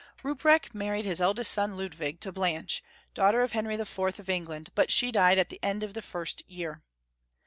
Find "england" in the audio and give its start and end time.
4.31-4.71